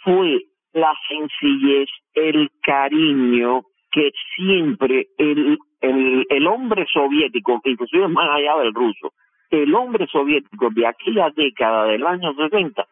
fue 0.02 0.42
la 0.72 0.92
sencillez, 1.08 1.88
el 2.14 2.50
cariño 2.62 3.62
que 3.90 4.10
siempre 4.34 5.06
el, 5.18 5.56
el, 5.84 6.26
el 6.28 6.46
hombre 6.46 6.86
soviético, 6.92 7.60
inclusive 7.64 8.08
más 8.08 8.28
allá 8.30 8.56
del 8.62 8.74
ruso, 8.74 9.12
el 9.50 9.74
hombre 9.74 10.06
soviético 10.06 10.70
de 10.70 10.86
aquella 10.86 11.30
década 11.30 11.84
del 11.84 12.06
año 12.06 12.34
60 12.34 12.86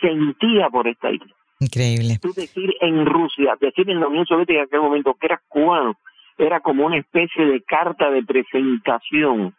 sentía 0.00 0.68
por 0.68 0.88
esta 0.88 1.10
isla. 1.10 1.32
Increíble. 1.60 2.18
Tú 2.20 2.32
decir 2.32 2.74
en 2.80 3.06
Rusia, 3.06 3.56
decir 3.60 3.88
en 3.88 4.00
la 4.00 4.08
Unión 4.08 4.26
Soviética 4.26 4.60
en 4.60 4.64
aquel 4.66 4.80
momento 4.80 5.14
que 5.14 5.26
eras 5.26 5.40
cubano, 5.48 5.96
era 6.36 6.60
como 6.60 6.84
una 6.86 6.96
especie 6.96 7.44
de 7.44 7.62
carta 7.62 8.10
de 8.10 8.24
presentación 8.24 9.54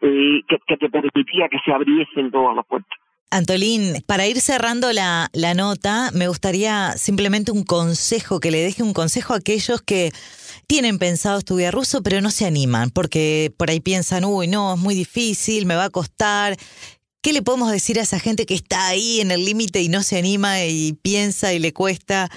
eh, 0.00 0.40
que, 0.48 0.58
que 0.66 0.76
te 0.76 0.88
permitía 0.88 1.48
que 1.50 1.58
se 1.64 1.72
abriesen 1.72 2.30
todas 2.30 2.56
las 2.56 2.64
puertas. 2.66 2.98
Antolín, 3.30 4.02
para 4.06 4.26
ir 4.26 4.40
cerrando 4.40 4.90
la, 4.92 5.28
la, 5.34 5.52
nota, 5.52 6.10
me 6.14 6.28
gustaría 6.28 6.92
simplemente 6.92 7.52
un 7.52 7.62
consejo, 7.62 8.40
que 8.40 8.50
le 8.50 8.58
deje 8.58 8.82
un 8.82 8.94
consejo 8.94 9.34
a 9.34 9.38
aquellos 9.38 9.82
que 9.82 10.12
tienen 10.66 10.98
pensado 10.98 11.38
estudiar 11.38 11.74
ruso, 11.74 12.02
pero 12.02 12.22
no 12.22 12.30
se 12.30 12.46
animan, 12.46 12.88
porque 12.88 13.50
por 13.58 13.68
ahí 13.68 13.80
piensan, 13.80 14.24
uy, 14.24 14.48
no, 14.48 14.74
es 14.74 14.80
muy 14.80 14.94
difícil, 14.94 15.66
me 15.66 15.76
va 15.76 15.84
a 15.84 15.90
costar. 15.90 16.54
¿Qué 17.22 17.34
le 17.34 17.42
podemos 17.42 17.70
decir 17.70 17.98
a 17.98 18.02
esa 18.02 18.18
gente 18.18 18.46
que 18.46 18.54
está 18.54 18.88
ahí 18.88 19.20
en 19.20 19.30
el 19.30 19.44
límite 19.44 19.82
y 19.82 19.90
no 19.90 20.00
se 20.00 20.18
anima 20.18 20.64
y 20.64 20.94
piensa 21.02 21.52
y 21.52 21.58
le 21.58 21.74
cuesta? 21.74 22.28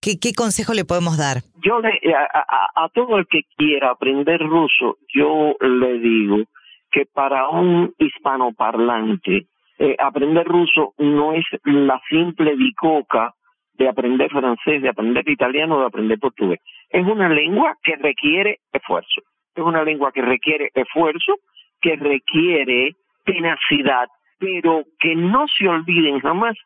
¿Qué, 0.00 0.20
qué 0.20 0.32
consejo 0.32 0.74
le 0.74 0.84
podemos 0.84 1.18
dar? 1.18 1.38
Yo 1.60 1.80
le, 1.80 1.90
a, 2.14 2.84
a 2.84 2.88
todo 2.90 3.18
el 3.18 3.26
que 3.26 3.40
quiera 3.56 3.90
aprender 3.90 4.40
ruso, 4.40 4.98
yo 5.12 5.56
le 5.60 5.98
digo 5.98 6.36
que 6.92 7.06
para 7.06 7.48
un 7.48 7.92
hispanoparlante, 7.98 9.46
eh, 9.80 9.96
aprender 9.98 10.46
ruso 10.46 10.92
no 10.98 11.32
es 11.32 11.44
la 11.64 11.98
simple 12.10 12.54
bicoca 12.54 13.32
de 13.72 13.88
aprender 13.88 14.30
francés, 14.30 14.82
de 14.82 14.90
aprender 14.90 15.26
italiano, 15.26 15.80
de 15.80 15.86
aprender 15.86 16.18
portugués. 16.18 16.60
Es 16.90 17.06
una 17.06 17.30
lengua 17.30 17.74
que 17.82 17.96
requiere 17.96 18.58
esfuerzo. 18.70 19.22
Es 19.54 19.64
una 19.64 19.82
lengua 19.82 20.12
que 20.12 20.20
requiere 20.20 20.68
esfuerzo, 20.74 21.36
que 21.80 21.96
requiere 21.96 22.94
tenacidad, 23.24 24.06
pero 24.38 24.84
que 24.98 25.16
no 25.16 25.46
se 25.48 25.66
olviden 25.66 26.20
jamás 26.20 26.56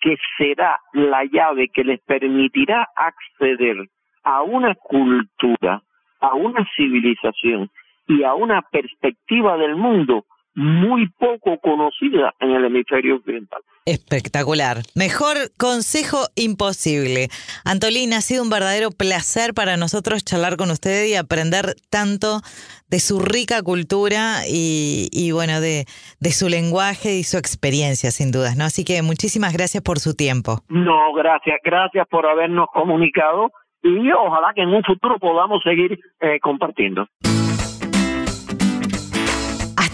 que 0.00 0.16
será 0.36 0.76
la 0.92 1.22
llave 1.24 1.68
que 1.68 1.84
les 1.84 2.00
permitirá 2.00 2.88
acceder 2.96 3.86
a 4.24 4.42
una 4.42 4.74
cultura, 4.74 5.80
a 6.20 6.34
una 6.34 6.66
civilización 6.76 7.70
y 8.08 8.24
a 8.24 8.34
una 8.34 8.62
perspectiva 8.62 9.56
del 9.58 9.76
mundo 9.76 10.24
muy 10.54 11.08
poco 11.18 11.58
conocida 11.58 12.32
en 12.40 12.50
el 12.50 12.64
hemisferio 12.64 13.16
occidental. 13.16 13.60
Espectacular. 13.86 14.78
Mejor 14.94 15.36
consejo 15.58 16.26
imposible. 16.36 17.28
Antolín, 17.64 18.14
ha 18.14 18.20
sido 18.20 18.42
un 18.42 18.50
verdadero 18.50 18.90
placer 18.90 19.52
para 19.52 19.76
nosotros 19.76 20.24
charlar 20.24 20.56
con 20.56 20.70
usted 20.70 21.06
y 21.06 21.16
aprender 21.16 21.74
tanto 21.90 22.40
de 22.88 22.98
su 23.00 23.20
rica 23.20 23.62
cultura 23.62 24.46
y, 24.48 25.08
y 25.12 25.32
bueno, 25.32 25.60
de, 25.60 25.84
de, 26.20 26.30
su 26.30 26.48
lenguaje 26.48 27.16
y 27.16 27.24
su 27.24 27.36
experiencia, 27.36 28.10
sin 28.10 28.30
dudas, 28.30 28.56
¿no? 28.56 28.64
Así 28.64 28.84
que 28.84 29.02
muchísimas 29.02 29.52
gracias 29.52 29.82
por 29.82 29.98
su 29.98 30.14
tiempo. 30.14 30.60
No, 30.68 31.12
gracias, 31.12 31.58
gracias 31.64 32.06
por 32.08 32.26
habernos 32.26 32.68
comunicado 32.72 33.50
y 33.82 34.10
ojalá 34.12 34.52
que 34.54 34.62
en 34.62 34.70
un 34.70 34.82
futuro 34.82 35.18
podamos 35.18 35.62
seguir 35.62 35.98
eh, 36.20 36.40
compartiendo. 36.40 37.06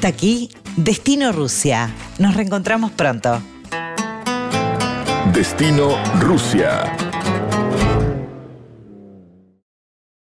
Hasta 0.00 0.08
aquí, 0.08 0.48
Destino 0.78 1.30
Rusia. 1.30 1.90
Nos 2.18 2.34
reencontramos 2.34 2.90
pronto. 2.90 3.42
Destino 5.34 5.94
Rusia. 6.18 7.09